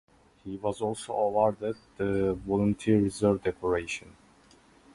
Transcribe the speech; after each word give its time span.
He 0.43 0.57
was 0.57 0.81
also 0.81 1.13
awarded 1.13 1.75
the 1.97 2.33
Volunteer 2.33 2.99
Reserve 2.99 3.43
Decoration. 3.43 4.15